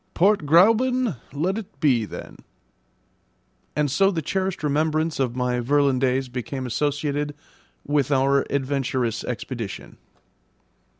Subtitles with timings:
[0.15, 2.37] "Port Gräuben let it be then."
[3.75, 7.35] And so the cherished remembrance of my Virlandaise became associated
[7.85, 9.97] with our adventurous expedition.